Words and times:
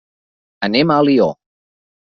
Anem 0.69 0.95
a 0.95 0.97
Alió. 1.05 1.31